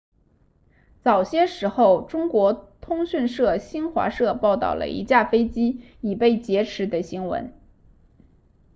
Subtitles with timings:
[1.03, 7.53] 早些时候中国通讯社新华社报道了一架飞机已被劫持的新闻